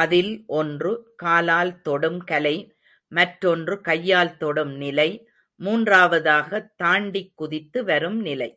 அதில் 0.00 0.44
ஒன்று, 0.46 1.12
காலால் 1.16 1.80
தொடும் 1.80 2.20
கலை 2.24 2.56
மற்றொன்று, 3.12 3.80
கையால் 3.80 4.36
தொடும் 4.36 4.74
நிலை 4.76 5.10
மூன்றாவதாக 5.60 6.72
தாண்டிக் 6.76 7.32
குதித்து 7.34 7.84
வரும் 7.84 8.20
நிலை. 8.20 8.50